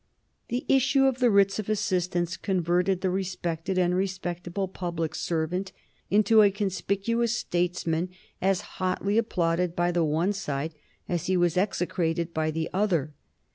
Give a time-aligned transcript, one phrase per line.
[0.47, 5.71] The issue of the Writs of Assistance converted the respected and respectable public servant
[6.09, 8.09] into a conspicuous statesman
[8.41, 10.73] as hotly applauded by the one side
[11.07, 13.13] as he was execrated by the other.